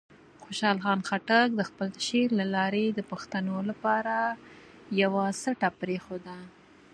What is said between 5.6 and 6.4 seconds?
پرېښوده.